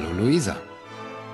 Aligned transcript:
Hallo 0.00 0.24
Luisa. 0.24 0.56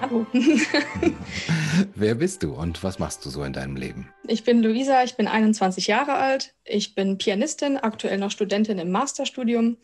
Hallo. 0.01 0.27
Wer 1.95 2.15
bist 2.17 2.43
du 2.43 2.53
und 2.53 2.83
was 2.83 2.99
machst 2.99 3.25
du 3.25 3.31
so 3.31 3.45
in 3.45 3.53
deinem 3.53 3.77
Leben? 3.77 4.13
Ich 4.27 4.43
bin 4.43 4.61
Luisa, 4.61 5.05
ich 5.05 5.15
bin 5.15 5.29
21 5.29 5.87
Jahre 5.87 6.15
alt. 6.15 6.53
Ich 6.65 6.97
bin 6.97 7.17
Pianistin, 7.17 7.77
aktuell 7.77 8.19
noch 8.19 8.33
Studentin 8.33 8.81
im 8.81 8.91
Masterstudium 8.91 9.77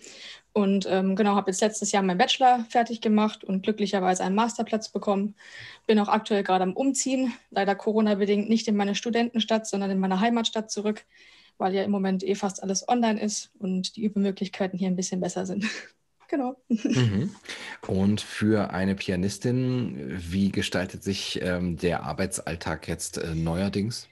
und 0.53 0.87
ähm, 0.91 1.15
genau 1.15 1.37
habe 1.37 1.53
jetzt 1.53 1.61
letztes 1.61 1.93
Jahr 1.93 2.03
meinen 2.03 2.19
Bachelor 2.19 2.67
fertig 2.71 3.01
gemacht 3.01 3.45
und 3.45 3.63
glücklicherweise 3.63 4.25
einen 4.25 4.35
Masterplatz 4.35 4.89
bekommen. 4.89 5.37
Bin 5.87 6.01
auch 6.01 6.09
aktuell 6.09 6.43
gerade 6.43 6.65
am 6.65 6.73
Umziehen, 6.73 7.33
leider 7.51 7.77
Corona-bedingt 7.77 8.49
nicht 8.49 8.67
in 8.67 8.75
meine 8.75 8.97
Studentenstadt, 8.97 9.69
sondern 9.69 9.93
in 9.93 10.01
meine 10.01 10.19
Heimatstadt 10.19 10.73
zurück, 10.73 11.05
weil 11.57 11.73
ja 11.73 11.85
im 11.85 11.93
Moment 11.93 12.25
eh 12.25 12.35
fast 12.35 12.65
alles 12.65 12.89
online 12.89 13.21
ist 13.21 13.53
und 13.61 13.95
die 13.95 14.03
Übemöglichkeiten 14.03 14.77
hier 14.77 14.89
ein 14.89 14.97
bisschen 14.97 15.21
besser 15.21 15.47
sind. 15.47 15.67
Genau. 16.33 16.57
Mhm. 16.69 17.31
Und 17.87 18.21
für 18.21 18.71
eine 18.71 18.97
Pianistin, 18.97 20.19
wie 20.19 20.51
gestaltet 20.51 21.05
sich 21.05 21.41
ähm, 21.43 21.77
der 21.77 22.03
Arbeitsalltag 22.03 22.89
jetzt 22.89 23.19
äh, 23.19 23.35
neuerdings? 23.37 24.09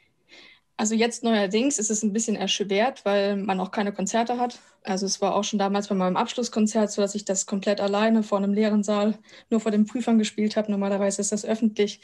Also 0.77 0.95
jetzt 0.95 1.24
neuerdings 1.24 1.79
ist 1.79 1.91
es 1.91 2.02
ein 2.02 2.12
bisschen 2.12 2.37
erschwert, 2.37 3.05
weil 3.05 3.37
man 3.37 3.60
auch 3.60 3.70
keine 3.70 3.93
Konzerte 3.93 4.38
hat. 4.38 4.60
Also 4.83 5.05
es 5.05 5.20
war 5.20 5.34
auch 5.34 5.45
schon 5.45 5.59
damals 5.59 5.88
bei 5.88 5.95
meinem 5.95 6.16
Abschlusskonzert 6.16 6.91
so, 6.91 7.02
dass 7.02 7.15
ich 7.15 7.27
das 7.27 7.45
komplett 7.45 7.83
alleine 7.83 8.23
vor 8.23 8.38
einem 8.38 8.55
leeren 8.55 8.82
Saal 8.82 9.18
nur 9.51 9.60
vor 9.60 9.73
den 9.73 9.84
Prüfern 9.84 10.18
gespielt 10.18 10.57
habe. 10.57 10.71
Normalerweise 10.71 11.21
ist 11.21 11.32
das 11.32 11.45
öffentlich 11.45 12.01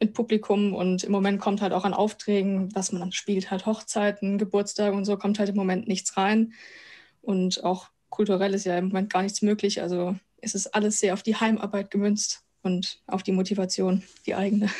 mit 0.00 0.14
Publikum 0.14 0.72
und 0.74 1.04
im 1.04 1.12
Moment 1.12 1.38
kommt 1.38 1.60
halt 1.60 1.74
auch 1.74 1.84
an 1.84 1.92
Aufträgen, 1.92 2.74
was 2.74 2.92
man 2.92 3.00
dann 3.00 3.12
spielt, 3.12 3.50
halt 3.50 3.66
Hochzeiten, 3.66 4.38
Geburtstage 4.38 4.96
und 4.96 5.04
so, 5.04 5.18
kommt 5.18 5.38
halt 5.38 5.50
im 5.50 5.56
Moment 5.56 5.86
nichts 5.86 6.16
rein. 6.16 6.54
Und 7.20 7.62
auch 7.62 7.88
kulturell 8.14 8.54
ist 8.54 8.64
ja 8.64 8.78
im 8.78 8.88
Moment 8.88 9.12
gar 9.12 9.22
nichts 9.22 9.42
möglich. 9.42 9.82
Also 9.82 10.14
es 10.40 10.54
ist 10.54 10.68
alles 10.68 11.00
sehr 11.00 11.14
auf 11.14 11.24
die 11.24 11.34
Heimarbeit 11.34 11.90
gemünzt 11.90 12.42
und 12.62 13.00
auf 13.08 13.24
die 13.24 13.32
Motivation, 13.32 14.04
die 14.24 14.36
eigene. 14.36 14.70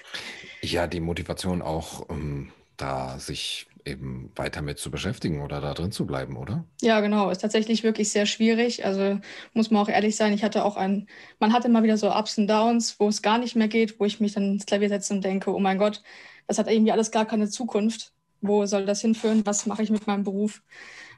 ja, 0.62 0.86
die 0.86 1.00
Motivation 1.00 1.62
auch, 1.62 2.08
um 2.08 2.16
ähm, 2.16 2.52
da 2.76 3.18
sich 3.18 3.66
eben 3.84 4.30
weiter 4.36 4.62
mit 4.62 4.78
zu 4.78 4.90
beschäftigen 4.90 5.42
oder 5.42 5.60
da 5.60 5.74
drin 5.74 5.92
zu 5.92 6.06
bleiben, 6.06 6.36
oder? 6.36 6.64
Ja, 6.82 7.00
genau. 7.00 7.30
Ist 7.30 7.40
tatsächlich 7.40 7.82
wirklich 7.82 8.10
sehr 8.10 8.26
schwierig. 8.26 8.84
Also 8.84 9.18
muss 9.52 9.70
man 9.70 9.82
auch 9.82 9.88
ehrlich 9.88 10.16
sein, 10.16 10.32
ich 10.32 10.44
hatte 10.44 10.64
auch 10.64 10.76
ein, 10.76 11.08
man 11.38 11.52
hatte 11.52 11.68
immer 11.68 11.82
wieder 11.82 11.96
so 11.96 12.12
Ups 12.12 12.38
und 12.38 12.48
Downs, 12.48 13.00
wo 13.00 13.08
es 13.08 13.22
gar 13.22 13.38
nicht 13.38 13.56
mehr 13.56 13.68
geht, 13.68 13.98
wo 13.98 14.04
ich 14.04 14.20
mich 14.20 14.32
dann 14.32 14.54
ins 14.54 14.66
Klavier 14.66 14.88
setze 14.88 15.14
und 15.14 15.24
denke, 15.24 15.54
oh 15.54 15.58
mein 15.58 15.78
Gott, 15.78 16.02
das 16.46 16.58
hat 16.58 16.70
irgendwie 16.70 16.92
alles 16.92 17.10
gar 17.10 17.26
keine 17.26 17.48
Zukunft. 17.48 18.12
Wo 18.40 18.66
soll 18.66 18.86
das 18.86 19.00
hinführen? 19.00 19.44
Was 19.46 19.66
mache 19.66 19.82
ich 19.82 19.90
mit 19.90 20.06
meinem 20.06 20.24
Beruf? 20.24 20.62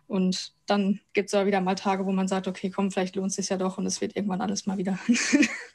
Und 0.06 0.54
dann 0.66 1.00
gibt 1.12 1.28
es 1.28 1.34
aber 1.34 1.46
wieder 1.46 1.60
mal 1.60 1.74
Tage, 1.74 2.06
wo 2.06 2.12
man 2.12 2.28
sagt, 2.28 2.48
okay, 2.48 2.70
komm, 2.70 2.90
vielleicht 2.90 3.16
lohnt 3.16 3.30
es 3.30 3.36
sich 3.36 3.50
ja 3.50 3.58
doch 3.58 3.78
und 3.78 3.86
es 3.86 4.00
wird 4.00 4.16
irgendwann 4.16 4.40
alles 4.40 4.66
mal 4.66 4.78
wieder. 4.78 4.98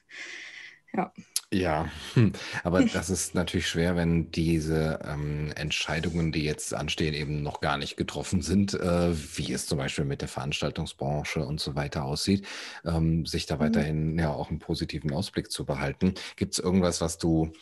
ja. 0.93 1.13
Ja, 1.53 1.87
hm, 2.15 2.33
aber 2.63 2.83
das 2.83 3.11
ist 3.11 3.35
natürlich 3.35 3.67
schwer, 3.67 3.95
wenn 3.95 4.31
diese 4.31 4.99
ähm, 5.07 5.51
Entscheidungen, 5.55 6.31
die 6.31 6.43
jetzt 6.43 6.73
anstehen, 6.73 7.13
eben 7.13 7.43
noch 7.43 7.61
gar 7.61 7.77
nicht 7.77 7.95
getroffen 7.95 8.41
sind, 8.41 8.73
äh, 8.73 9.13
wie 9.37 9.53
es 9.53 9.67
zum 9.67 9.77
Beispiel 9.77 10.03
mit 10.03 10.21
der 10.21 10.29
Veranstaltungsbranche 10.29 11.45
und 11.45 11.59
so 11.59 11.75
weiter 11.75 12.05
aussieht, 12.05 12.47
ähm, 12.85 13.27
sich 13.27 13.45
da 13.45 13.57
mhm. 13.57 13.59
weiterhin 13.59 14.17
ja 14.17 14.31
auch 14.31 14.49
einen 14.49 14.57
positiven 14.57 15.13
Ausblick 15.13 15.51
zu 15.51 15.63
behalten. 15.63 16.15
Gibt 16.37 16.53
es 16.53 16.59
irgendwas, 16.59 17.01
was 17.01 17.19
du 17.19 17.53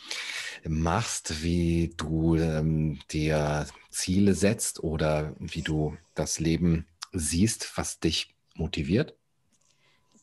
machst, 0.66 1.42
wie 1.42 1.92
du 1.94 2.36
ähm, 2.36 2.98
dir 3.10 3.66
Ziele 3.90 4.32
setzt 4.32 4.82
oder 4.82 5.34
wie 5.38 5.62
du 5.62 5.98
das 6.14 6.40
Leben 6.40 6.86
siehst, 7.12 7.76
was 7.76 8.00
dich 8.00 8.34
motiviert? 8.54 9.14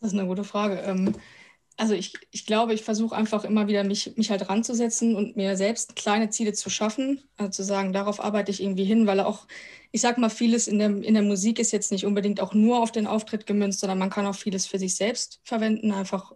Das 0.01 0.11
ist 0.11 0.17
eine 0.17 0.27
gute 0.27 0.43
Frage. 0.43 0.81
Also 1.79 1.93
ich, 1.93 2.13
ich 2.31 2.45
glaube, 2.45 2.73
ich 2.73 2.83
versuche 2.83 3.15
einfach 3.15 3.45
immer 3.45 3.69
wieder, 3.69 3.85
mich, 3.85 4.17
mich 4.17 4.31
halt 4.31 4.49
ranzusetzen 4.49 5.15
und 5.15 5.37
mir 5.37 5.55
selbst 5.55 5.95
kleine 5.95 6.29
Ziele 6.29 6.51
zu 6.51 6.69
schaffen. 6.69 7.21
Also 7.37 7.51
zu 7.51 7.63
sagen, 7.63 7.93
darauf 7.93 8.21
arbeite 8.21 8.51
ich 8.51 8.61
irgendwie 8.61 8.83
hin, 8.83 9.07
weil 9.07 9.21
auch, 9.21 9.47
ich 9.93 10.01
sag 10.01 10.17
mal, 10.17 10.29
vieles 10.29 10.67
in 10.67 10.77
der, 10.77 10.89
in 10.89 11.13
der 11.13 11.23
Musik 11.23 11.57
ist 11.57 11.71
jetzt 11.71 11.93
nicht 11.93 12.05
unbedingt 12.05 12.41
auch 12.41 12.53
nur 12.53 12.83
auf 12.83 12.91
den 12.91 13.07
Auftritt 13.07 13.45
gemünzt, 13.45 13.79
sondern 13.79 13.97
man 13.97 14.09
kann 14.09 14.25
auch 14.25 14.35
vieles 14.35 14.65
für 14.65 14.77
sich 14.77 14.97
selbst 14.97 15.39
verwenden, 15.45 15.93
einfach 15.93 16.33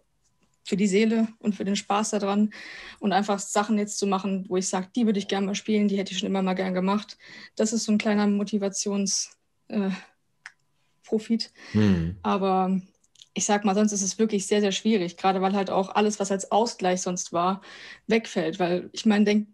für 0.64 0.78
die 0.78 0.86
Seele 0.86 1.28
und 1.40 1.54
für 1.54 1.66
den 1.66 1.76
Spaß 1.76 2.12
daran. 2.12 2.50
Und 2.98 3.12
einfach 3.12 3.38
Sachen 3.38 3.76
jetzt 3.76 3.98
zu 3.98 4.06
machen, 4.06 4.46
wo 4.48 4.56
ich 4.56 4.66
sage, 4.66 4.88
die 4.96 5.04
würde 5.04 5.18
ich 5.18 5.28
gerne 5.28 5.44
mal 5.44 5.54
spielen, 5.54 5.88
die 5.88 5.98
hätte 5.98 6.12
ich 6.12 6.20
schon 6.20 6.30
immer 6.30 6.40
mal 6.40 6.54
gern 6.54 6.72
gemacht. 6.72 7.18
Das 7.54 7.74
ist 7.74 7.84
so 7.84 7.92
ein 7.92 7.98
kleiner 7.98 8.26
Motivationsprofit. 8.28 9.34
Äh, 9.68 9.90
hm. 11.72 12.16
Aber 12.22 12.80
ich 13.34 13.44
sag 13.44 13.64
mal, 13.64 13.74
sonst 13.74 13.92
ist 13.92 14.02
es 14.02 14.18
wirklich 14.18 14.46
sehr, 14.46 14.60
sehr 14.60 14.72
schwierig, 14.72 15.16
gerade 15.16 15.42
weil 15.42 15.54
halt 15.54 15.68
auch 15.68 15.90
alles, 15.90 16.20
was 16.20 16.30
als 16.30 16.52
Ausgleich 16.52 17.02
sonst 17.02 17.32
war, 17.32 17.60
wegfällt. 18.06 18.60
Weil 18.60 18.88
ich 18.92 19.06
meine, 19.06 19.24
denk, 19.24 19.48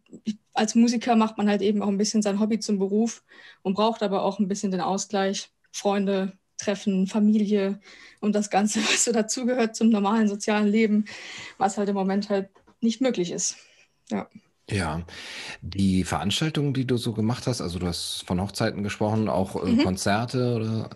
als 0.53 0.75
Musiker 0.75 1.17
macht 1.17 1.39
man 1.39 1.49
halt 1.49 1.63
eben 1.63 1.83
auch 1.83 1.89
ein 1.89 1.99
bisschen 1.99 2.21
sein 2.21 2.41
Hobby 2.41 2.61
zum 2.61 2.79
Beruf 2.79 3.25
und 3.63 3.75
braucht 3.75 4.03
aber 4.03 4.23
auch 4.23 4.39
ein 4.39 4.49
bisschen 4.49 4.71
den 4.71 4.83
Ausgleich. 4.83 5.51
Freunde, 5.73 6.33
Treffen, 6.59 7.07
Familie 7.07 7.81
und 8.21 8.35
das 8.35 8.51
Ganze, 8.51 8.81
was 8.85 9.05
so 9.05 9.13
dazugehört 9.13 9.75
zum 9.75 9.89
normalen 9.89 10.29
sozialen 10.29 10.69
Leben, 10.69 11.07
was 11.57 11.79
halt 11.79 11.89
im 11.89 11.95
Moment 11.95 12.29
halt 12.29 12.51
nicht 12.81 13.01
möglich 13.01 13.31
ist. 13.31 13.57
Ja. 14.11 14.29
Ja, 14.69 15.03
die 15.63 16.05
Veranstaltungen, 16.05 16.75
die 16.75 16.87
du 16.87 16.97
so 16.97 17.13
gemacht 17.13 17.49
hast, 17.49 17.61
also 17.61 17.81
du 17.81 17.89
hast 17.89 18.23
von 18.25 18.41
Hochzeiten 18.41 18.85
gesprochen, 18.85 19.29
auch 19.29 19.61
äh, 19.61 19.69
mhm. 19.69 19.83
Konzerte 19.83 20.55
oder 20.55 20.91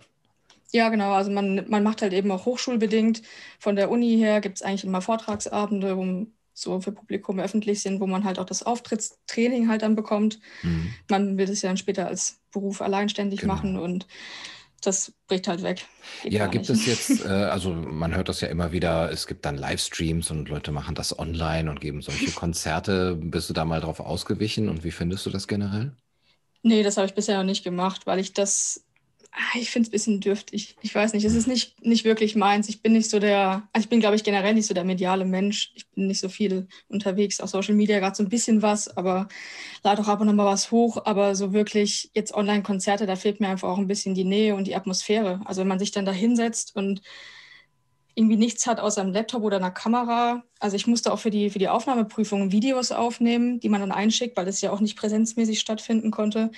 ja, 0.75 0.89
genau. 0.89 1.13
Also 1.13 1.31
man, 1.31 1.65
man 1.69 1.85
macht 1.85 2.03
halt 2.03 2.13
eben 2.13 2.33
auch 2.33 2.47
hochschulbedingt. 2.47 3.23
Von 3.61 3.77
der 3.77 3.93
Uni 3.93 4.17
her 4.17 4.41
gibt 4.41 4.57
es 4.57 4.63
eigentlich 4.63 4.83
immer 4.83 5.01
Vortragsabende, 5.01 5.97
wo 5.97 6.27
so 6.53 6.81
für 6.81 6.91
Publikum 6.91 7.39
öffentlich 7.39 7.81
sind, 7.81 8.01
wo 8.01 8.09
man 8.09 8.25
halt 8.25 8.41
auch 8.41 8.45
das 8.45 8.65
Auftrittstraining 8.65 9.69
halt 9.69 9.83
dann 9.83 9.95
bekommt. 9.95 10.41
Mhm. 10.63 10.93
Man 11.09 11.39
will 11.39 11.49
es 11.49 11.63
ja 11.63 11.69
dann 11.69 11.77
später 11.77 12.09
als 12.09 12.41
Beruf 12.51 12.83
alleinständig 12.83 13.41
genau. 13.41 13.55
machen 13.55 13.79
und 13.79 14.09
das 14.83 15.13
bricht 15.29 15.47
halt 15.47 15.63
weg. 15.63 15.87
Geht 16.25 16.33
ja, 16.33 16.49
gibt 16.49 16.69
nicht. 16.69 16.89
es 16.89 17.09
jetzt, 17.09 17.25
äh, 17.25 17.29
also 17.29 17.73
man 17.73 18.13
hört 18.17 18.29
das 18.29 18.41
ja 18.41 18.49
immer 18.49 18.73
wieder, 18.73 19.13
es 19.13 19.29
gibt 19.29 19.45
dann 19.45 19.57
Livestreams 19.57 20.33
und 20.33 20.49
Leute 20.49 20.73
machen 20.73 20.97
das 20.97 21.17
online 21.17 21.71
und 21.71 21.81
geben 21.81 22.03
solche 22.03 22.31
Konzerte. 22.35 23.15
Bist 23.15 23.49
du 23.49 23.55
da 23.55 23.65
mal 23.65 23.81
drauf 23.81 24.01
ausgewichen 24.01 24.69
und 24.69 24.83
wie 24.83 24.91
findest 24.91 25.25
du 25.25 25.31
das 25.31 25.47
generell? 25.47 25.97
Nee, 26.65 26.83
das 26.83 26.97
habe 26.97 27.07
ich 27.07 27.15
bisher 27.15 27.37
noch 27.37 27.45
nicht 27.45 27.63
gemacht, 27.63 28.07
weil 28.07 28.19
ich 28.19 28.33
das 28.33 28.84
ich 29.55 29.71
finde 29.71 29.87
es 29.87 29.89
ein 29.89 29.93
bisschen 29.93 30.21
dürftig. 30.21 30.77
Ich 30.81 30.95
weiß 30.95 31.13
nicht, 31.13 31.25
es 31.25 31.35
ist 31.35 31.49
nicht, 31.49 31.85
nicht 31.85 32.05
wirklich 32.05 32.37
meins. 32.37 32.69
Ich 32.69 32.83
bin 32.83 32.93
nicht 32.93 33.11
so 33.11 33.19
der, 33.19 33.69
also 33.73 33.85
ich 33.85 33.89
bin, 33.89 34.01
glaube 34.01 34.17
ich, 34.17 34.23
generell 34.23 34.55
nicht 34.55 34.67
so 34.67 34.75
der 34.75 34.85
mediale 34.85 35.25
Mensch. 35.25 35.73
Ich 35.75 35.89
bin 35.91 36.07
nicht 36.07 36.21
so 36.21 36.29
viel 36.29 36.69
unterwegs 36.89 37.41
auf 37.41 37.51
Social 37.51 37.75
Media, 37.75 37.99
gerade 37.99 38.15
so 38.15 38.23
ein 38.23 38.29
bisschen 38.29 38.63
was, 38.63 38.97
aber 38.97 39.29
lade 39.83 40.03
auch 40.03 40.09
ab 40.09 40.21
und 40.21 40.29
an 40.29 40.37
mal 40.37 40.47
was 40.47 40.71
hoch. 40.71 41.03
Aber 41.05 41.35
so 41.35 41.53
wirklich 41.53 42.11
jetzt 42.15 42.33
Online-Konzerte, 42.35 43.07
da 43.07 43.17
fehlt 43.17 43.41
mir 43.41 43.49
einfach 43.49 43.69
auch 43.69 43.79
ein 43.79 43.89
bisschen 43.89 44.15
die 44.15 44.25
Nähe 44.25 44.55
und 44.55 44.67
die 44.67 44.77
Atmosphäre. 44.77 45.41
Also 45.45 45.63
wenn 45.63 45.69
man 45.69 45.81
sich 45.81 45.91
dann 45.91 46.07
da 46.07 46.13
hinsetzt 46.13 46.77
und 46.77 47.03
irgendwie 48.15 48.37
nichts 48.37 48.67
hat 48.67 48.81
außer 48.81 49.01
einem 49.01 49.13
Laptop 49.13 49.43
oder 49.43 49.57
einer 49.57 49.71
Kamera. 49.71 50.45
Also 50.61 50.77
ich 50.77 50.87
musste 50.87 51.13
auch 51.13 51.19
für 51.19 51.31
die, 51.31 51.51
für 51.51 51.59
die 51.59 51.69
Aufnahmeprüfung 51.69 52.53
Videos 52.53 52.93
aufnehmen, 52.93 53.59
die 53.61 53.69
man 53.69 53.81
dann 53.81 53.93
einschickt, 53.93 54.37
weil 54.37 54.47
es 54.47 54.61
ja 54.61 54.71
auch 54.71 54.81
nicht 54.81 54.97
präsenzmäßig 54.97 55.59
stattfinden 55.59 56.11
konnte 56.11 56.51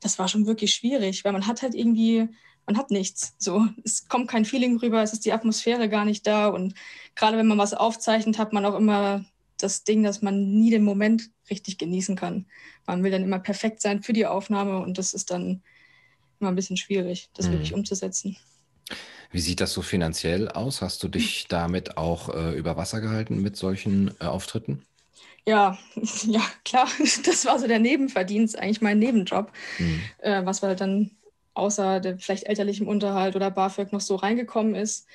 das 0.00 0.18
war 0.18 0.28
schon 0.28 0.46
wirklich 0.46 0.74
schwierig, 0.74 1.24
weil 1.24 1.32
man 1.32 1.46
hat 1.46 1.62
halt 1.62 1.74
irgendwie, 1.74 2.28
man 2.66 2.76
hat 2.76 2.90
nichts. 2.90 3.34
So, 3.38 3.68
es 3.84 4.08
kommt 4.08 4.28
kein 4.28 4.44
Feeling 4.44 4.78
rüber, 4.78 5.02
es 5.02 5.12
ist 5.12 5.24
die 5.24 5.32
Atmosphäre 5.32 5.88
gar 5.88 6.04
nicht 6.04 6.26
da. 6.26 6.48
Und 6.48 6.74
gerade 7.14 7.36
wenn 7.36 7.46
man 7.46 7.58
was 7.58 7.74
aufzeichnet, 7.74 8.38
hat 8.38 8.52
man 8.52 8.64
auch 8.64 8.76
immer 8.76 9.24
das 9.58 9.84
Ding, 9.84 10.02
dass 10.02 10.22
man 10.22 10.52
nie 10.52 10.70
den 10.70 10.82
Moment 10.82 11.30
richtig 11.50 11.76
genießen 11.78 12.16
kann. 12.16 12.46
Man 12.86 13.04
will 13.04 13.10
dann 13.10 13.22
immer 13.22 13.38
perfekt 13.38 13.82
sein 13.82 14.02
für 14.02 14.14
die 14.14 14.26
Aufnahme 14.26 14.80
und 14.80 14.96
das 14.96 15.12
ist 15.12 15.30
dann 15.30 15.62
immer 16.40 16.50
ein 16.50 16.56
bisschen 16.56 16.78
schwierig, 16.78 17.28
das 17.34 17.48
mhm. 17.48 17.52
wirklich 17.52 17.74
umzusetzen. 17.74 18.38
Wie 19.30 19.40
sieht 19.40 19.60
das 19.60 19.72
so 19.72 19.82
finanziell 19.82 20.48
aus? 20.48 20.82
Hast 20.82 21.02
du 21.02 21.08
dich 21.08 21.46
damit 21.48 21.96
auch 21.96 22.34
äh, 22.34 22.56
über 22.56 22.76
Wasser 22.76 23.00
gehalten 23.00 23.40
mit 23.40 23.56
solchen 23.56 24.10
äh, 24.20 24.24
Auftritten? 24.24 24.82
Ja, 25.46 25.78
ja, 26.24 26.42
klar. 26.64 26.88
Das 27.24 27.44
war 27.46 27.58
so 27.58 27.66
der 27.66 27.78
Nebenverdienst, 27.78 28.58
eigentlich 28.58 28.80
mein 28.80 28.98
Nebenjob, 28.98 29.52
mhm. 29.78 30.00
äh, 30.18 30.44
was 30.44 30.62
halt 30.62 30.80
dann 30.80 31.10
außer 31.54 32.00
der 32.00 32.18
vielleicht 32.18 32.44
elterlichem 32.44 32.88
Unterhalt 32.88 33.36
oder 33.36 33.50
BAföG 33.50 33.92
noch 33.92 34.00
so 34.00 34.16
reingekommen 34.16 34.74
ist. 34.74 35.06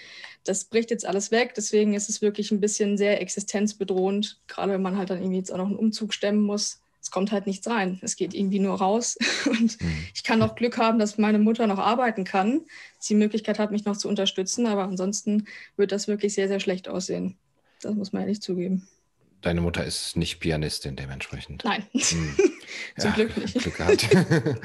Das 0.44 0.66
bricht 0.66 0.92
jetzt 0.92 1.06
alles 1.06 1.32
weg, 1.32 1.54
deswegen 1.56 1.94
ist 1.94 2.10
es 2.10 2.22
wirklich 2.22 2.52
ein 2.52 2.60
bisschen 2.60 2.98
sehr 2.98 3.22
existenzbedrohend, 3.22 4.40
gerade 4.48 4.74
wenn 4.74 4.82
man 4.82 4.98
halt 4.98 5.10
dann 5.10 5.20
irgendwie 5.20 5.38
jetzt 5.38 5.52
auch 5.52 5.58
noch 5.58 5.68
einen 5.68 5.78
Umzug 5.78 6.14
stemmen 6.14 6.42
muss. 6.42 6.82
Es 7.06 7.12
kommt 7.12 7.32
halt 7.32 7.46
nichts 7.46 7.68
rein. 7.68 8.00
Es 8.02 8.16
geht 8.16 8.34
irgendwie 8.34 8.58
nur 8.58 8.80
raus. 8.80 9.16
Und 9.46 9.80
mhm. 9.80 10.08
ich 10.16 10.24
kann 10.24 10.42
auch 10.42 10.56
Glück 10.56 10.80
haben, 10.80 10.98
dass 10.98 11.20
meine 11.20 11.38
Mutter 11.38 11.68
noch 11.68 11.78
arbeiten 11.78 12.24
kann, 12.24 12.62
sie 12.98 13.14
die 13.14 13.20
Möglichkeit 13.20 13.60
hat, 13.60 13.70
mich 13.70 13.86
noch 13.86 13.96
zu 13.96 14.10
unterstützen. 14.10 14.66
Aber 14.66 14.86
ansonsten 14.86 15.46
wird 15.78 15.92
das 15.92 16.08
wirklich 16.08 16.34
sehr, 16.34 16.48
sehr 16.48 16.60
schlecht 16.60 16.90
aussehen. 16.90 17.38
Das 17.82 17.94
muss 17.94 18.12
man 18.12 18.24
ehrlich 18.24 18.42
zugeben 18.42 18.88
Deine 19.42 19.62
Mutter 19.62 19.86
ist 19.86 20.18
nicht 20.18 20.40
Pianistin 20.40 20.96
dementsprechend. 20.96 21.64
Nein, 21.64 21.86
hm. 21.92 22.36
zum 22.98 23.10
ja, 23.12 23.16
Glück 23.16 23.38
nicht. 23.38 23.54
Glück 23.60 23.78
gehabt. 23.78 24.08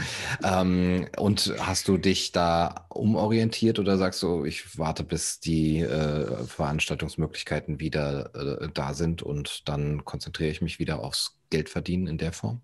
ähm, 0.45 1.09
und 1.17 1.55
hast 1.59 1.89
du 1.89 1.97
dich 1.97 2.33
da 2.33 2.87
umorientiert 2.89 3.79
oder 3.79 3.99
sagst 3.99 4.23
du, 4.23 4.45
ich 4.45 4.79
warte, 4.79 5.05
bis 5.05 5.41
die 5.41 5.81
äh, 5.81 6.45
Veranstaltungsmöglichkeiten 6.47 7.81
wieder 7.81 8.35
äh, 8.35 8.69
da 8.73 8.95
sind 8.95 9.23
und 9.23 9.69
dann 9.69 10.05
konzentriere 10.05 10.51
ich 10.51 10.61
mich 10.61 10.79
wieder 10.79 11.01
aufs 11.01 11.37
Geldverdienen 11.51 12.07
in 12.07 12.19
der 12.19 12.33
Form? 12.33 12.61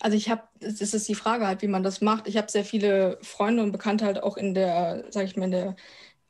Also 0.00 0.16
ich 0.16 0.30
habe, 0.30 0.42
das 0.60 0.94
ist 0.94 1.08
die 1.08 1.14
Frage 1.14 1.46
halt, 1.46 1.62
wie 1.62 1.68
man 1.68 1.82
das 1.82 2.00
macht. 2.00 2.28
Ich 2.28 2.36
habe 2.36 2.50
sehr 2.50 2.64
viele 2.64 3.18
Freunde 3.22 3.62
und 3.62 3.72
Bekannte 3.72 4.06
halt 4.06 4.22
auch 4.22 4.36
in 4.36 4.54
der, 4.54 5.04
sage 5.10 5.26
ich 5.26 5.36
mal, 5.36 5.44
in 5.44 5.50
der 5.50 5.76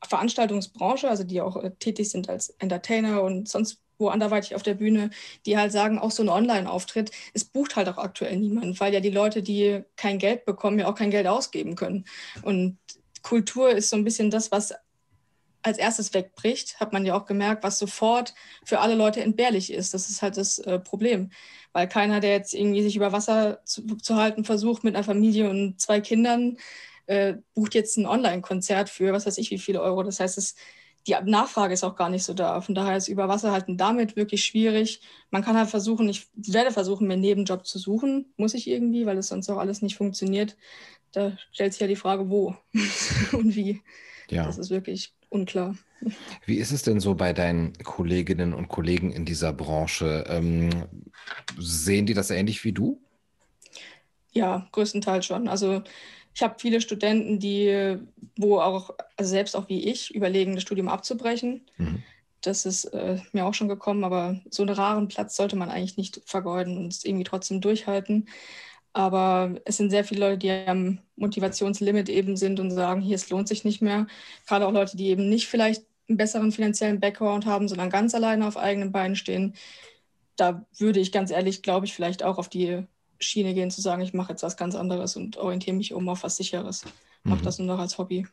Veranstaltungsbranche, 0.04 1.08
also 1.08 1.24
die 1.24 1.40
auch 1.40 1.56
äh, 1.56 1.70
tätig 1.78 2.10
sind 2.10 2.28
als 2.28 2.50
Entertainer 2.58 3.22
und 3.22 3.48
sonst 3.48 3.80
wo 3.98 4.08
anderweitig 4.08 4.54
auf 4.54 4.62
der 4.62 4.74
Bühne, 4.74 5.10
die 5.46 5.56
halt 5.56 5.72
sagen, 5.72 5.98
auch 5.98 6.10
so 6.10 6.22
ein 6.22 6.28
Online-Auftritt, 6.28 7.10
es 7.34 7.44
bucht 7.44 7.76
halt 7.76 7.88
auch 7.88 7.98
aktuell 7.98 8.36
niemand, 8.36 8.78
weil 8.80 8.92
ja 8.92 9.00
die 9.00 9.10
Leute, 9.10 9.42
die 9.42 9.82
kein 9.96 10.18
Geld 10.18 10.44
bekommen, 10.44 10.78
ja 10.78 10.88
auch 10.88 10.94
kein 10.94 11.10
Geld 11.10 11.26
ausgeben 11.26 11.76
können. 11.76 12.04
Und 12.42 12.78
Kultur 13.22 13.70
ist 13.70 13.90
so 13.90 13.96
ein 13.96 14.04
bisschen 14.04 14.30
das, 14.30 14.52
was 14.52 14.74
als 15.66 15.78
erstes 15.78 16.14
wegbricht, 16.14 16.78
hat 16.78 16.92
man 16.92 17.04
ja 17.04 17.18
auch 17.18 17.26
gemerkt, 17.26 17.64
was 17.64 17.78
sofort 17.78 18.34
für 18.64 18.78
alle 18.78 18.94
Leute 18.94 19.20
entbehrlich 19.20 19.72
ist. 19.72 19.94
Das 19.94 20.08
ist 20.08 20.22
halt 20.22 20.36
das 20.36 20.58
äh, 20.58 20.78
Problem, 20.78 21.30
weil 21.72 21.88
keiner, 21.88 22.20
der 22.20 22.30
jetzt 22.30 22.54
irgendwie 22.54 22.82
sich 22.82 22.94
über 22.94 23.10
Wasser 23.12 23.64
zu, 23.64 23.84
zu 23.96 24.14
halten 24.14 24.44
versucht 24.44 24.84
mit 24.84 24.94
einer 24.94 25.02
Familie 25.02 25.50
und 25.50 25.80
zwei 25.80 26.00
Kindern, 26.00 26.56
äh, 27.06 27.34
bucht 27.54 27.74
jetzt 27.74 27.96
ein 27.96 28.06
Online-Konzert 28.06 28.88
für 28.88 29.12
was 29.12 29.26
weiß 29.26 29.38
ich 29.38 29.50
wie 29.50 29.58
viele 29.58 29.82
Euro. 29.82 30.04
Das 30.04 30.20
heißt, 30.20 30.38
es 30.38 30.54
die 31.06 31.14
Nachfrage 31.24 31.74
ist 31.74 31.84
auch 31.84 31.96
gar 31.96 32.10
nicht 32.10 32.24
so 32.24 32.34
da. 32.34 32.60
Von 32.60 32.74
daher 32.74 32.96
ist 32.96 33.08
Überwasserhalten 33.08 33.76
damit 33.76 34.16
wirklich 34.16 34.44
schwierig. 34.44 35.00
Man 35.30 35.44
kann 35.44 35.56
halt 35.56 35.70
versuchen, 35.70 36.08
ich 36.08 36.26
werde 36.34 36.72
versuchen, 36.72 37.06
mir 37.06 37.14
einen 37.14 37.22
Nebenjob 37.22 37.66
zu 37.66 37.78
suchen. 37.78 38.32
Muss 38.36 38.54
ich 38.54 38.68
irgendwie, 38.68 39.06
weil 39.06 39.18
es 39.18 39.28
sonst 39.28 39.48
auch 39.48 39.58
alles 39.58 39.82
nicht 39.82 39.96
funktioniert. 39.96 40.56
Da 41.12 41.32
stellt 41.52 41.72
sich 41.72 41.80
ja 41.80 41.86
die 41.86 41.96
Frage, 41.96 42.28
wo 42.28 42.56
und 43.32 43.54
wie. 43.54 43.82
Ja. 44.30 44.44
Das 44.44 44.58
ist 44.58 44.70
wirklich 44.70 45.14
unklar. 45.28 45.76
Wie 46.44 46.56
ist 46.56 46.72
es 46.72 46.82
denn 46.82 47.00
so 47.00 47.14
bei 47.14 47.32
deinen 47.32 47.72
Kolleginnen 47.78 48.52
und 48.52 48.68
Kollegen 48.68 49.12
in 49.12 49.24
dieser 49.24 49.52
Branche? 49.52 50.24
Ähm, 50.28 50.70
sehen 51.58 52.06
die 52.06 52.14
das 52.14 52.30
ähnlich 52.30 52.64
wie 52.64 52.72
du? 52.72 53.00
Ja, 54.32 54.68
größtenteils 54.72 55.24
schon. 55.24 55.48
Also 55.48 55.82
ich 56.34 56.42
habe 56.42 56.56
viele 56.58 56.82
Studenten, 56.82 57.38
die, 57.38 57.96
wo 58.36 58.60
auch, 58.60 58.90
also 59.16 59.30
selbst 59.30 59.56
auch 59.56 59.68
wie 59.68 59.88
ich, 59.88 60.14
überlegen, 60.14 60.54
das 60.54 60.62
Studium 60.62 60.88
abzubrechen. 60.88 61.66
Mhm. 61.78 62.02
Das 62.42 62.66
ist 62.66 62.84
äh, 62.86 63.18
mir 63.32 63.46
auch 63.46 63.54
schon 63.54 63.68
gekommen, 63.68 64.04
aber 64.04 64.40
so 64.50 64.62
einen 64.62 64.74
raren 64.74 65.08
Platz 65.08 65.36
sollte 65.36 65.56
man 65.56 65.70
eigentlich 65.70 65.96
nicht 65.96 66.20
vergeuden 66.26 66.76
und 66.76 66.92
es 66.92 67.04
irgendwie 67.04 67.24
trotzdem 67.24 67.60
durchhalten. 67.60 68.28
Aber 68.92 69.56
es 69.64 69.76
sind 69.76 69.90
sehr 69.90 70.04
viele 70.04 70.20
Leute, 70.20 70.38
die 70.38 70.50
am 70.50 71.00
Motivationslimit 71.16 72.08
eben 72.08 72.36
sind 72.36 72.60
und 72.60 72.70
sagen, 72.70 73.02
hier, 73.02 73.16
es 73.16 73.28
lohnt 73.28 73.48
sich 73.48 73.64
nicht 73.64 73.82
mehr. 73.82 74.06
Gerade 74.46 74.66
auch 74.66 74.72
Leute, 74.72 74.96
die 74.96 75.08
eben 75.08 75.28
nicht 75.28 75.48
vielleicht 75.48 75.84
einen 76.08 76.16
besseren 76.16 76.52
finanziellen 76.52 77.00
Background 77.00 77.46
haben, 77.46 77.68
sondern 77.68 77.90
ganz 77.90 78.14
alleine 78.14 78.46
auf 78.46 78.56
eigenen 78.56 78.92
Beinen 78.92 79.16
stehen. 79.16 79.54
Da 80.36 80.64
würde 80.78 81.00
ich 81.00 81.12
ganz 81.12 81.30
ehrlich, 81.30 81.62
glaube 81.62 81.86
ich, 81.86 81.94
vielleicht 81.94 82.22
auch 82.22 82.38
auf 82.38 82.48
die 82.48 82.84
Schiene 83.18 83.54
gehen, 83.54 83.70
zu 83.70 83.80
sagen, 83.80 84.02
ich 84.02 84.14
mache 84.14 84.32
jetzt 84.32 84.42
was 84.42 84.56
ganz 84.56 84.74
anderes 84.74 85.16
und 85.16 85.36
orientiere 85.36 85.76
mich 85.76 85.92
um 85.92 86.08
auf 86.08 86.22
was 86.22 86.36
Sicheres. 86.36 86.84
Mache 87.26 87.40
mhm. 87.40 87.44
das 87.44 87.58
nur 87.58 87.66
noch 87.66 87.78
als 87.78 87.98
Hobby. 87.98 88.26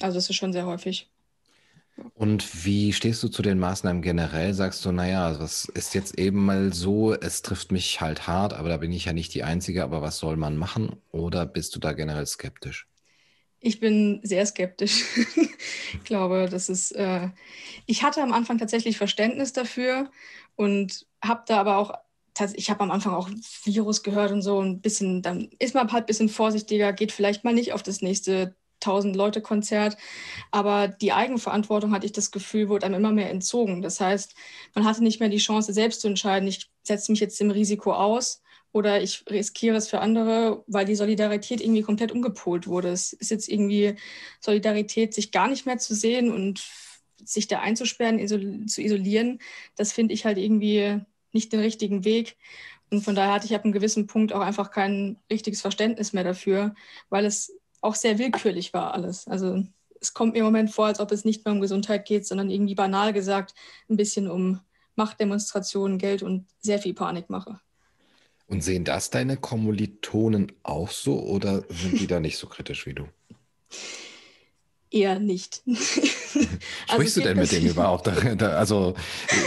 Also 0.00 0.16
das 0.16 0.28
ist 0.28 0.36
schon 0.36 0.52
sehr 0.52 0.66
häufig. 0.66 1.10
Und 2.14 2.64
wie 2.64 2.92
stehst 2.92 3.22
du 3.22 3.28
zu 3.28 3.42
den 3.42 3.58
Maßnahmen 3.58 4.00
generell? 4.00 4.54
Sagst 4.54 4.84
du, 4.84 4.92
naja, 4.92 5.34
das 5.34 5.66
ist 5.66 5.94
jetzt 5.94 6.18
eben 6.18 6.44
mal 6.44 6.72
so, 6.72 7.12
es 7.12 7.42
trifft 7.42 7.70
mich 7.70 8.00
halt 8.00 8.26
hart, 8.26 8.54
aber 8.54 8.70
da 8.70 8.78
bin 8.78 8.92
ich 8.92 9.04
ja 9.04 9.12
nicht 9.12 9.34
die 9.34 9.44
Einzige, 9.44 9.84
aber 9.84 10.00
was 10.00 10.18
soll 10.18 10.36
man 10.36 10.56
machen? 10.56 10.96
Oder 11.10 11.44
bist 11.44 11.76
du 11.76 11.80
da 11.80 11.92
generell 11.92 12.26
skeptisch? 12.26 12.88
Ich 13.60 13.78
bin 13.78 14.20
sehr 14.22 14.44
skeptisch. 14.46 15.04
ich 15.92 16.04
glaube, 16.04 16.48
das 16.50 16.68
ist, 16.70 16.92
äh, 16.92 17.28
ich 17.86 18.02
hatte 18.02 18.22
am 18.22 18.32
Anfang 18.32 18.58
tatsächlich 18.58 18.96
Verständnis 18.96 19.52
dafür 19.52 20.10
und 20.56 21.06
habe 21.22 21.42
da 21.46 21.60
aber 21.60 21.76
auch 21.76 21.94
ich 22.54 22.70
habe 22.70 22.80
am 22.80 22.90
Anfang 22.90 23.14
auch 23.14 23.28
Virus 23.64 24.02
gehört 24.02 24.32
und 24.32 24.42
so 24.42 24.60
ein 24.60 24.80
bisschen, 24.80 25.22
dann 25.22 25.50
ist 25.58 25.74
man 25.74 25.90
halt 25.92 26.04
ein 26.04 26.06
bisschen 26.06 26.28
vorsichtiger, 26.28 26.92
geht 26.92 27.12
vielleicht 27.12 27.44
mal 27.44 27.54
nicht 27.54 27.72
auf 27.72 27.82
das 27.82 28.02
nächste 28.02 28.56
1000 28.80 29.14
Leute 29.14 29.40
Konzert, 29.40 29.96
aber 30.50 30.88
die 30.88 31.12
Eigenverantwortung 31.12 31.92
hatte 31.92 32.06
ich 32.06 32.12
das 32.12 32.30
Gefühl, 32.30 32.68
wurde 32.68 32.86
einem 32.86 32.96
immer 32.96 33.12
mehr 33.12 33.30
entzogen. 33.30 33.82
Das 33.82 34.00
heißt, 34.00 34.34
man 34.74 34.84
hatte 34.84 35.02
nicht 35.02 35.20
mehr 35.20 35.28
die 35.28 35.38
Chance, 35.38 35.72
selbst 35.72 36.00
zu 36.00 36.08
entscheiden, 36.08 36.48
ich 36.48 36.70
setze 36.82 37.12
mich 37.12 37.20
jetzt 37.20 37.38
dem 37.40 37.50
Risiko 37.50 37.92
aus 37.92 38.42
oder 38.72 39.02
ich 39.02 39.24
riskiere 39.30 39.76
es 39.76 39.88
für 39.88 40.00
andere, 40.00 40.64
weil 40.66 40.86
die 40.86 40.96
Solidarität 40.96 41.60
irgendwie 41.60 41.82
komplett 41.82 42.10
umgepolt 42.12 42.66
wurde. 42.66 42.88
Es 42.88 43.12
ist 43.12 43.30
jetzt 43.30 43.48
irgendwie 43.48 43.96
Solidarität, 44.40 45.14
sich 45.14 45.30
gar 45.30 45.48
nicht 45.48 45.66
mehr 45.66 45.78
zu 45.78 45.94
sehen 45.94 46.32
und 46.32 46.64
sich 47.24 47.46
da 47.46 47.60
einzusperren, 47.60 48.18
isol 48.18 48.66
zu 48.66 48.82
isolieren. 48.82 49.38
Das 49.76 49.92
finde 49.92 50.14
ich 50.14 50.24
halt 50.24 50.38
irgendwie 50.38 51.00
nicht 51.32 51.52
den 51.52 51.60
richtigen 51.60 52.04
Weg. 52.04 52.36
Und 52.90 53.02
von 53.02 53.14
daher 53.14 53.32
hatte 53.32 53.46
ich 53.46 53.54
ab 53.54 53.64
einem 53.64 53.72
gewissen 53.72 54.06
Punkt 54.06 54.32
auch 54.32 54.40
einfach 54.40 54.70
kein 54.70 55.16
richtiges 55.30 55.60
Verständnis 55.60 56.12
mehr 56.12 56.24
dafür, 56.24 56.74
weil 57.08 57.24
es 57.24 57.52
auch 57.80 57.94
sehr 57.94 58.18
willkürlich 58.18 58.72
war 58.72 58.94
alles. 58.94 59.26
Also 59.26 59.64
es 60.00 60.14
kommt 60.14 60.34
mir 60.34 60.40
im 60.40 60.44
Moment 60.44 60.70
vor, 60.70 60.86
als 60.86 61.00
ob 61.00 61.12
es 61.12 61.24
nicht 61.24 61.44
mehr 61.44 61.54
um 61.54 61.60
Gesundheit 61.60 62.04
geht, 62.04 62.26
sondern 62.26 62.50
irgendwie 62.50 62.74
banal 62.74 63.12
gesagt 63.12 63.54
ein 63.88 63.96
bisschen 63.96 64.30
um 64.30 64.60
Machtdemonstrationen, 64.96 65.98
Geld 65.98 66.22
und 66.22 66.46
sehr 66.60 66.78
viel 66.78 66.94
Panikmache. 66.94 67.60
Und 68.46 68.62
sehen 68.62 68.84
das 68.84 69.10
deine 69.10 69.36
Kommilitonen 69.36 70.52
auch 70.62 70.90
so 70.90 71.20
oder 71.20 71.64
sind 71.70 72.00
die 72.00 72.06
da 72.06 72.20
nicht 72.20 72.36
so 72.36 72.46
kritisch 72.46 72.84
wie 72.86 72.94
du? 72.94 73.08
Eher 74.90 75.18
nicht. 75.18 75.62
Sprichst 75.66 76.90
also, 76.90 77.20
du 77.20 77.26
denn 77.26 77.38
mit 77.38 77.50
denen 77.50 77.68
überhaupt? 77.68 78.08
Also, 78.42 78.94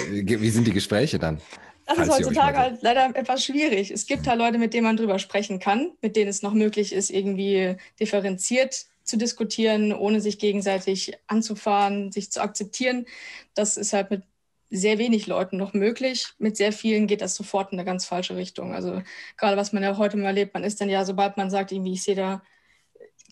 wie 0.10 0.50
sind 0.50 0.66
die 0.66 0.74
Gespräche 0.74 1.20
dann? 1.20 1.40
Das 1.86 2.00
ist 2.00 2.10
heutzutage 2.10 2.58
halt 2.58 2.82
leider 2.82 3.16
etwas 3.16 3.44
schwierig. 3.44 3.92
Es 3.92 4.08
gibt 4.08 4.28
halt 4.28 4.40
Leute, 4.40 4.58
mit 4.58 4.74
denen 4.74 4.86
man 4.86 4.98
drüber 4.98 5.20
sprechen 5.20 5.60
kann, 5.60 5.92
mit 6.02 6.16
denen 6.16 6.30
es 6.30 6.42
noch 6.42 6.54
möglich 6.54 6.94
ist, 6.94 7.10
irgendwie 7.12 7.78
differenziert 8.00 8.86
zu 9.04 9.18
diskutieren, 9.18 9.94
ohne 9.94 10.20
sich 10.20 10.40
gegenseitig 10.40 11.14
anzufahren, 11.28 12.12
sich 12.12 12.32
zu 12.32 12.42
akzeptieren. 12.42 13.06
Das 13.54 13.78
ist 13.78 13.94
halt 13.94 14.10
mit 14.10 14.24
sehr 14.72 14.98
wenig 14.98 15.28
Leuten 15.28 15.58
noch 15.58 15.74
möglich. 15.74 16.28
Mit 16.40 16.58
sehr 16.58 16.72
vielen 16.72 17.06
geht 17.06 17.22
das 17.22 17.36
sofort 17.36 17.72
in 17.72 17.80
eine 17.80 17.86
ganz 17.86 18.06
falsche 18.06 18.36
Richtung. 18.36 18.74
Also 18.74 19.02
gerade 19.38 19.58
was 19.58 19.74
man 19.74 19.84
ja 19.84 19.96
heute 19.98 20.18
mal 20.18 20.28
erlebt, 20.28 20.56
man 20.56 20.64
ist 20.64 20.82
dann 20.82 20.90
ja, 20.90 21.06
sobald 21.06 21.38
man 21.38 21.52
sagt, 21.52 21.72
irgendwie, 21.72 21.94
ich 21.94 22.04
sehe 22.04 22.16
da 22.16 22.42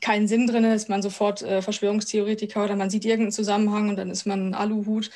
keinen 0.04 0.28
Sinn 0.28 0.48
drin, 0.48 0.66
ist 0.66 0.90
man 0.90 1.02
sofort 1.02 1.42
äh, 1.42 1.62
Verschwörungstheoretiker 1.62 2.66
oder 2.66 2.76
man 2.76 2.90
sieht 2.90 3.06
irgendeinen 3.06 3.32
Zusammenhang 3.32 3.88
und 3.88 3.96
dann 3.96 4.10
ist 4.10 4.26
man 4.26 4.50
ein 4.50 4.54
Aluhut. 4.54 5.10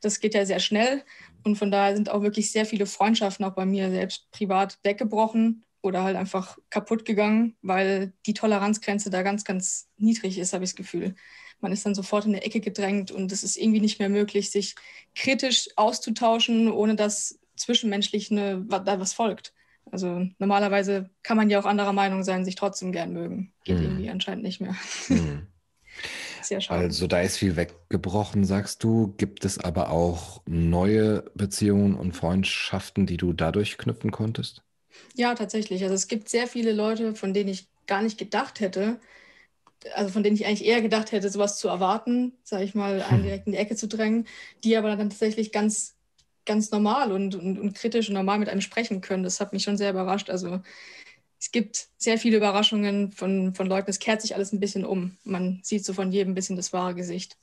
Das 0.00 0.18
geht 0.18 0.34
ja 0.34 0.44
sehr 0.44 0.58
schnell. 0.58 1.04
Und 1.44 1.56
von 1.56 1.70
daher 1.70 1.94
sind 1.94 2.10
auch 2.10 2.22
wirklich 2.22 2.50
sehr 2.50 2.66
viele 2.66 2.86
Freundschaften 2.86 3.44
auch 3.44 3.54
bei 3.54 3.64
mir 3.64 3.90
selbst 3.90 4.30
privat 4.32 4.78
weggebrochen 4.82 5.64
oder 5.80 6.02
halt 6.02 6.16
einfach 6.16 6.58
kaputt 6.70 7.04
gegangen, 7.04 7.56
weil 7.62 8.12
die 8.26 8.34
Toleranzgrenze 8.34 9.10
da 9.10 9.22
ganz, 9.22 9.44
ganz 9.44 9.88
niedrig 9.96 10.38
ist, 10.38 10.52
habe 10.52 10.64
ich 10.64 10.70
das 10.70 10.76
Gefühl. 10.76 11.14
Man 11.60 11.70
ist 11.70 11.86
dann 11.86 11.94
sofort 11.94 12.24
in 12.24 12.32
eine 12.32 12.42
Ecke 12.42 12.60
gedrängt 12.60 13.12
und 13.12 13.30
es 13.30 13.44
ist 13.44 13.56
irgendwie 13.56 13.80
nicht 13.80 14.00
mehr 14.00 14.08
möglich, 14.08 14.50
sich 14.50 14.74
kritisch 15.14 15.68
auszutauschen, 15.76 16.70
ohne 16.70 16.96
dass 16.96 17.38
zwischenmenschlich 17.56 18.32
eine, 18.32 18.64
da 18.68 18.98
was 18.98 19.12
folgt. 19.12 19.52
Also 19.90 20.26
normalerweise 20.38 21.10
kann 21.22 21.36
man 21.36 21.50
ja 21.50 21.60
auch 21.60 21.66
anderer 21.66 21.92
Meinung 21.92 22.22
sein, 22.22 22.44
sich 22.44 22.54
trotzdem 22.54 22.92
gern 22.92 23.12
mögen. 23.12 23.52
Geht 23.64 23.78
mhm. 23.78 23.84
irgendwie 23.84 24.10
anscheinend 24.10 24.44
nicht 24.44 24.60
mehr. 24.60 24.74
Mhm. 25.08 25.46
Sehr 26.42 26.60
schade. 26.60 26.84
Also 26.84 27.06
da 27.06 27.20
ist 27.20 27.36
viel 27.36 27.56
weggebrochen, 27.56 28.44
sagst 28.44 28.82
du. 28.82 29.14
Gibt 29.16 29.44
es 29.44 29.58
aber 29.58 29.90
auch 29.90 30.42
neue 30.46 31.24
Beziehungen 31.34 31.94
und 31.94 32.12
Freundschaften, 32.12 33.06
die 33.06 33.16
du 33.16 33.32
dadurch 33.32 33.78
knüpfen 33.78 34.10
konntest? 34.10 34.62
Ja, 35.14 35.34
tatsächlich. 35.34 35.82
Also 35.82 35.94
es 35.94 36.08
gibt 36.08 36.28
sehr 36.28 36.46
viele 36.46 36.72
Leute, 36.72 37.14
von 37.14 37.34
denen 37.34 37.50
ich 37.50 37.68
gar 37.86 38.02
nicht 38.02 38.18
gedacht 38.18 38.60
hätte, 38.60 39.00
also 39.94 40.10
von 40.12 40.22
denen 40.22 40.36
ich 40.36 40.46
eigentlich 40.46 40.64
eher 40.64 40.82
gedacht 40.82 41.12
hätte, 41.12 41.30
sowas 41.30 41.58
zu 41.58 41.68
erwarten, 41.68 42.34
sage 42.44 42.64
ich 42.64 42.74
mal, 42.74 43.02
einen 43.02 43.18
hm. 43.18 43.22
direkt 43.24 43.46
in 43.46 43.52
die 43.52 43.58
Ecke 43.58 43.76
zu 43.76 43.88
drängen, 43.88 44.26
die 44.64 44.76
aber 44.76 44.96
dann 44.96 45.10
tatsächlich 45.10 45.52
ganz, 45.52 45.96
ganz 46.44 46.70
normal 46.70 47.12
und, 47.12 47.34
und, 47.34 47.58
und 47.58 47.74
kritisch 47.74 48.08
und 48.08 48.14
normal 48.14 48.38
mit 48.38 48.48
einem 48.48 48.60
sprechen 48.60 49.00
können. 49.00 49.22
Das 49.22 49.40
hat 49.40 49.52
mich 49.52 49.62
schon 49.62 49.76
sehr 49.76 49.90
überrascht. 49.90 50.30
Also 50.30 50.60
es 51.38 51.50
gibt 51.50 51.88
sehr 51.98 52.18
viele 52.18 52.36
Überraschungen 52.36 53.12
von, 53.12 53.54
von 53.54 53.66
Leuten. 53.66 53.90
Es 53.90 53.98
kehrt 53.98 54.22
sich 54.22 54.34
alles 54.34 54.52
ein 54.52 54.60
bisschen 54.60 54.84
um. 54.84 55.16
Man 55.24 55.60
sieht 55.62 55.84
so 55.84 55.92
von 55.92 56.12
jedem 56.12 56.32
ein 56.32 56.34
bisschen 56.34 56.56
das 56.56 56.72
wahre 56.72 56.94
Gesicht. 56.94 57.36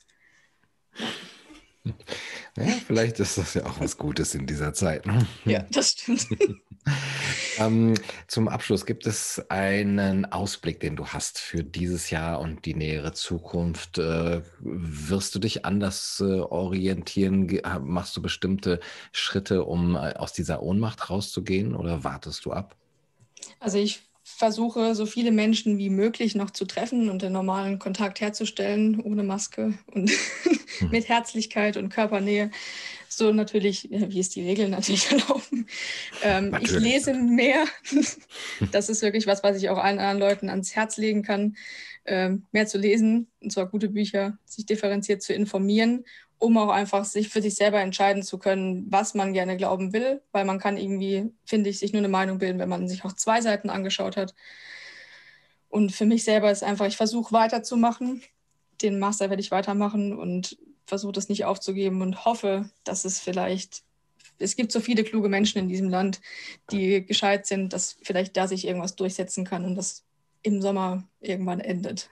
Ja, 2.58 2.66
vielleicht 2.86 3.20
ist 3.20 3.38
das 3.38 3.54
ja 3.54 3.66
auch 3.66 3.80
was 3.80 3.98
Gutes 3.98 4.36
in 4.36 4.46
dieser 4.46 4.74
Zeit. 4.74 5.06
Ne? 5.06 5.26
Ja, 5.46 5.66
das 5.72 5.92
stimmt. 5.92 6.28
ähm, 7.58 7.94
zum 8.28 8.48
Abschluss, 8.48 8.86
gibt 8.86 9.06
es 9.08 9.44
einen 9.50 10.26
Ausblick, 10.26 10.80
den 10.80 10.96
du 10.96 11.08
hast 11.08 11.40
für 11.40 11.64
dieses 11.64 12.10
Jahr 12.10 12.40
und 12.40 12.66
die 12.66 12.74
nähere 12.74 13.14
Zukunft? 13.14 13.98
Äh, 13.98 14.42
wirst 14.60 15.36
du 15.36 15.40
dich 15.40 15.66
anders 15.66 16.22
äh, 16.26 16.40
orientieren? 16.40 17.50
Machst 17.82 18.18
du 18.18 18.22
bestimmte 18.22 18.80
Schritte, 19.12 19.64
um 19.64 19.96
äh, 19.96 20.16
aus 20.16 20.34
dieser 20.34 20.62
Ohnmacht 20.62 21.10
rauszugehen 21.10 21.76
oder 21.76 22.04
wartest 22.04 22.46
du 22.46 22.52
ab? 22.52 22.76
Also 23.60 23.78
ich 23.78 24.09
versuche, 24.38 24.96
so 24.96 25.06
viele 25.06 25.32
Menschen 25.32 25.78
wie 25.78 25.90
möglich 25.90 26.36
noch 26.36 26.52
zu 26.52 26.66
treffen 26.66 27.10
und 27.10 27.22
den 27.22 27.34
normalen 27.34 27.80
Kontakt 27.80 28.22
herzustellen, 28.22 29.02
ohne 29.02 29.24
Maske 29.24 29.74
und 29.92 30.10
hm. 30.80 30.90
mit 30.92 31.10
Herzlichkeit 31.10 31.78
und 31.78 31.90
Körpernähe. 31.90 32.52
So 33.10 33.34
natürlich, 33.34 33.90
wie 33.92 34.20
es 34.20 34.30
die 34.30 34.44
Regeln 34.44 34.72
natürlich 34.72 35.12
erlauben. 35.12 35.68
Ähm, 36.24 36.52
natürlich. 36.52 36.76
Ich 36.76 36.80
lese 36.80 37.14
mehr. 37.14 37.66
das 38.72 38.90
ist 38.90 39.02
wirklich 39.02 39.28
was, 39.28 39.44
was 39.44 39.58
ich 39.58 39.70
auch 39.70 39.78
allen 39.78 40.00
anderen 40.00 40.20
Leuten 40.20 40.50
ans 40.50 40.76
Herz 40.76 40.98
legen 40.98 41.24
kann, 41.24 41.58
mehr 42.06 42.66
zu 42.66 42.78
lesen, 42.78 43.28
und 43.42 43.52
zwar 43.52 43.68
gute 43.68 43.90
Bücher, 43.90 44.38
sich 44.46 44.66
differenziert 44.66 45.22
zu 45.22 45.34
informieren 45.34 46.06
um 46.40 46.58
auch 46.58 46.70
einfach 46.70 47.04
sich 47.04 47.30
für 47.30 47.42
sich 47.42 47.56
selber 47.56 47.82
entscheiden 47.82 48.24
zu 48.24 48.40
können, 48.40 48.88
was 48.90 49.14
man 49.14 49.34
gerne 49.34 49.58
glauben 49.58 49.92
will, 49.94 50.22
weil 50.32 50.46
man 50.46 50.58
kann 50.58 50.78
irgendwie, 50.78 51.32
finde 51.46 51.70
ich, 51.70 51.80
sich 51.80 51.92
nur 51.92 52.00
eine 52.00 52.08
Meinung 52.08 52.38
bilden, 52.38 52.60
wenn 52.60 52.70
man 52.70 52.88
sich 52.88 53.04
auch 53.04 53.14
zwei 53.14 53.42
Seiten 53.42 53.70
angeschaut 53.70 54.16
hat. 54.16 54.34
Und 55.68 55.92
für 55.92 56.06
mich 56.06 56.24
selber 56.24 56.50
ist 56.50 56.64
einfach, 56.64 56.88
ich 56.88 56.98
versuche 56.98 57.34
weiterzumachen. 57.34 58.24
Den 58.82 59.00
Master 59.00 59.30
werde 59.30 59.42
ich 59.42 59.52
weitermachen 59.52 60.18
und 60.18 60.58
versuche 60.86 61.12
das 61.12 61.28
nicht 61.28 61.44
aufzugeben 61.44 62.02
und 62.02 62.24
hoffe, 62.24 62.70
dass 62.86 63.04
es 63.04 63.20
vielleicht, 63.20 63.84
es 64.40 64.56
gibt 64.56 64.72
so 64.72 64.80
viele 64.80 65.04
kluge 65.04 65.28
Menschen 65.28 65.60
in 65.60 65.68
diesem 65.68 65.90
Land, 65.90 66.22
die 66.72 67.06
gescheit 67.06 67.46
sind, 67.48 67.74
dass 67.74 67.98
vielleicht 68.02 68.38
da 68.38 68.48
sich 68.48 68.66
irgendwas 68.66 68.96
durchsetzen 68.96 69.44
kann 69.44 69.66
und 69.66 69.76
das 69.76 70.06
im 70.42 70.62
Sommer 70.62 71.08
irgendwann 71.20 71.60
endet. 71.60 72.10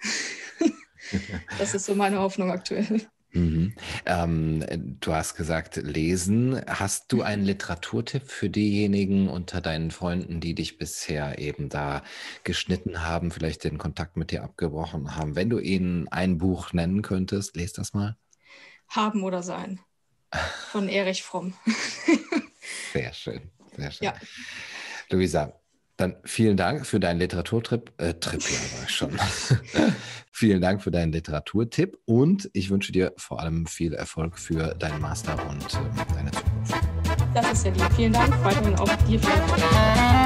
das 1.58 1.74
ist 1.74 1.86
so 1.86 1.96
meine 1.96 2.20
Hoffnung 2.20 2.52
aktuell. 2.52 3.08
Mhm. 3.32 3.74
Ähm, 4.06 4.66
du 5.00 5.14
hast 5.14 5.36
gesagt, 5.36 5.76
lesen. 5.78 6.62
Hast 6.66 7.12
du 7.12 7.22
einen 7.22 7.44
Literaturtipp 7.44 8.30
für 8.30 8.50
diejenigen 8.50 9.28
unter 9.28 9.62
deinen 9.62 9.92
Freunden, 9.92 10.40
die 10.40 10.56
dich 10.56 10.78
bisher 10.78 11.38
eben 11.38 11.70
da 11.70 12.04
geschnitten 12.44 13.04
haben, 13.04 13.32
vielleicht 13.32 13.64
den 13.64 13.78
Kontakt 13.78 14.18
mit 14.18 14.32
dir 14.32 14.44
abgebrochen 14.44 15.16
haben? 15.16 15.36
Wenn 15.36 15.50
du 15.50 15.60
ihnen 15.60 16.08
ein 16.08 16.38
Buch 16.38 16.74
nennen 16.74 17.02
könntest, 17.02 17.56
lest 17.56 17.78
das 17.78 17.94
mal. 17.94 18.18
Haben 18.88 19.24
oder 19.24 19.44
sein. 19.44 19.80
Von 20.72 20.90
Erich 20.90 21.24
Fromm. 21.24 21.54
sehr 22.94 23.14
schön, 23.14 23.52
sehr 23.76 23.92
schön. 23.92 24.06
Ja. 24.06 24.16
Luisa, 25.10 25.60
dann 25.98 26.16
vielen 26.24 26.58
Dank 26.58 26.86
für 26.86 27.00
deinen 27.00 27.20
Literaturtrip. 27.20 27.92
Äh, 27.98 28.14
Trip, 28.14 28.42
ja, 28.42 28.78
war 28.78 28.84
ich 28.84 28.96
schon. 28.96 29.12
vielen 30.32 30.62
Dank 30.62 30.84
für 30.84 30.92
deinen 30.92 31.12
Literaturtipp 31.12 31.98
und 32.06 32.50
ich 32.54 32.70
wünsche 32.70 32.92
dir 32.92 33.14
vor 33.18 33.42
allem 33.42 33.66
viel 33.66 33.94
Erfolg 33.94 34.38
für 34.38 34.76
deinen 34.76 35.02
Master 35.02 35.38
und 35.50 35.64
äh, 35.64 36.14
deine 36.14 36.32
Zukunft. 36.32 36.76
Das 37.34 37.52
ist 37.52 37.66
ja 37.66 37.72
lieb. 37.72 37.94
Vielen 37.96 38.14
Dank. 38.14 38.34
Weiterhin 38.44 38.76
auch 38.76 38.96
dir 39.08 39.20
viel 39.20 39.30
Erfolg. 39.30 40.17